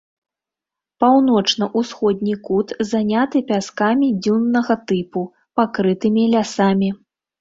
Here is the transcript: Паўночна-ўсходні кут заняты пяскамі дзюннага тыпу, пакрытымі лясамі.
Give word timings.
Паўночна-ўсходні 1.03 2.33
кут 2.49 2.67
заняты 2.91 3.37
пяскамі 3.51 4.09
дзюннага 4.25 4.79
тыпу, 4.93 5.21
пакрытымі 5.61 6.23
лясамі. 6.33 6.89